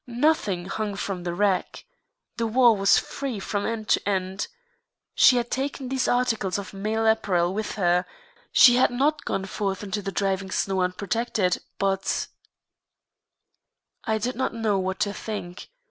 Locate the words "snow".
10.49-10.81